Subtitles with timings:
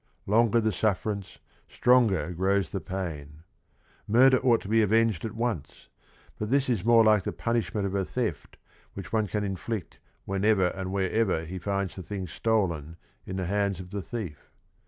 [0.25, 3.43] "Long er the sufferance, stronger grows t he pain,"
[4.07, 5.89] Murder ought to be avenged at once,
[6.39, 8.57] but this is more like the punishment of a theft
[8.95, 13.79] which one can inflict whenever or wherever he finds the thing stolen in the hands
[13.79, 14.49] of the thief.